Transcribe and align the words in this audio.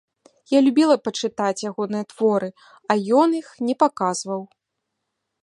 Я 0.51 0.59
любіла 0.67 0.95
пачытаць 1.07 1.65
ягоныя 1.71 2.03
творы, 2.15 2.49
а 2.91 2.97
ён 3.19 3.29
іх 3.43 3.47
не 3.69 3.75
паказваў. 3.87 4.41